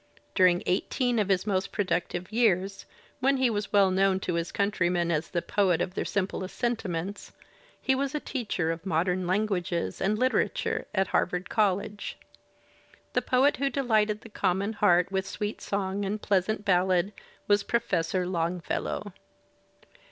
During 0.33 0.63
eighteen 0.65 1.19
of 1.19 1.29
his 1.29 1.45
most 1.45 1.71
productive 1.71 2.31
years, 2.31 2.87
when 3.19 3.37
he 3.37 3.51
was 3.51 3.71
well 3.71 3.91
known 3.91 4.19
to 4.21 4.33
his 4.33 4.51
countrymen 4.51 5.11
as 5.11 5.29
th^ 5.29 5.45
poet 5.45 5.79
of 5.79 5.93
their 5.93 6.05
simplest 6.05 6.57
sentiments, 6.57 7.33
he 7.79 7.93
was 7.93 8.15
a 8.15 8.19
teacher 8.19 8.71
of 8.71 8.83
modem 8.83 9.27
languages 9.27 10.01
and 10.01 10.17
literature 10.17 10.87
at 10.95 11.09
Harvard 11.09 11.51
College. 11.51 12.17
The 13.13 13.21
poet 13.21 13.57
who 13.57 13.69
delighted 13.69 14.21
the 14.21 14.29
common 14.29 14.73
heart 14.73 15.11
with 15.11 15.27
sweet 15.27 15.61
song 15.61 16.03
and 16.03 16.19
pleasant 16.19 16.65
ballad 16.65 17.13
was 17.47 17.61
Professor 17.61 18.25
Longfellow. 18.25 19.13